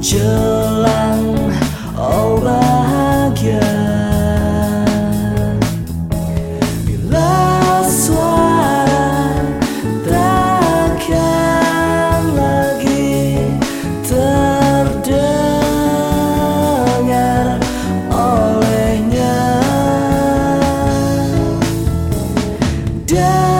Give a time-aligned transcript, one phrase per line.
[0.00, 1.36] jelang
[2.00, 3.60] Oh bahagia.
[6.88, 9.44] Bila suara
[10.08, 11.04] takkan
[12.32, 13.44] lagi
[14.08, 15.20] terdengar
[18.08, 19.60] olehnya.
[23.04, 23.59] Dan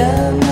[0.00, 0.49] Yeah.